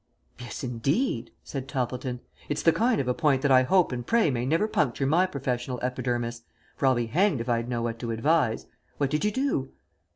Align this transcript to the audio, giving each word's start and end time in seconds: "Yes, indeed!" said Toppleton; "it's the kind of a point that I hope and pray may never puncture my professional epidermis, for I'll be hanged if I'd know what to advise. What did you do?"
"Yes, 0.39 0.63
indeed!" 0.63 1.29
said 1.43 1.67
Toppleton; 1.67 2.21
"it's 2.49 2.63
the 2.63 2.71
kind 2.73 2.99
of 2.99 3.07
a 3.07 3.13
point 3.13 3.43
that 3.43 3.51
I 3.51 3.61
hope 3.61 3.91
and 3.91 4.03
pray 4.03 4.31
may 4.31 4.47
never 4.47 4.67
puncture 4.67 5.05
my 5.05 5.27
professional 5.27 5.79
epidermis, 5.83 6.41
for 6.75 6.87
I'll 6.87 6.95
be 6.95 7.05
hanged 7.05 7.39
if 7.39 7.47
I'd 7.47 7.69
know 7.69 7.83
what 7.83 7.99
to 7.99 8.09
advise. 8.09 8.65
What 8.97 9.11
did 9.11 9.23
you 9.23 9.31
do?" 9.31 9.69